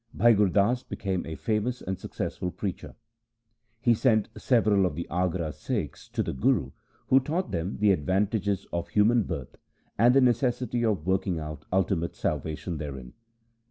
Bhai 0.15 0.33
Gur 0.33 0.49
Das 0.49 0.81
be 0.81 0.95
came 0.95 1.27
a 1.27 1.35
famous 1.35 1.79
and 1.79 1.99
successful 1.99 2.49
preacher. 2.49 2.95
He 3.79 3.93
sent 3.93 4.29
several 4.35 4.87
of 4.87 4.95
the 4.95 5.07
Agra 5.11 5.51
Sikhs 5.53 6.09
to 6.09 6.23
the 6.23 6.33
Guru, 6.33 6.71
who 7.09 7.19
taught 7.19 7.51
them 7.51 7.77
the 7.77 7.91
advantages 7.91 8.65
of 8.73 8.89
human 8.89 9.21
birth 9.21 9.57
and 9.99 10.15
the 10.15 10.19
neces 10.19 10.65
sity 10.67 10.91
of 10.91 11.05
working 11.05 11.37
out 11.37 11.65
ultimate 11.71 12.15
salvation 12.15 12.77
therein. 12.79 13.13